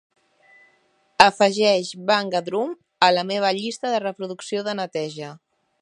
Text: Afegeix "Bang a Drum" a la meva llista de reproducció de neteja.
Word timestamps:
Afegeix 1.25 1.91
"Bang 2.07 2.33
a 2.39 2.43
Drum" 2.47 2.73
a 3.09 3.11
la 3.17 3.27
meva 3.33 3.53
llista 3.59 3.93
de 3.97 4.01
reproducció 4.07 4.65
de 4.71 4.77
neteja. 4.83 5.33